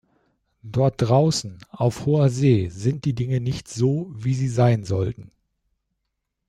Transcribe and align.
Dort 0.63 0.95
draußen, 0.97 1.59
auf 1.69 2.07
hoher 2.07 2.29
See, 2.31 2.69
sind 2.69 3.05
die 3.05 3.13
Dinge 3.13 3.39
nicht 3.39 3.67
so, 3.67 4.09
wie 4.15 4.33
sie 4.33 4.47
sein 4.49 4.83
sollten. 4.83 5.29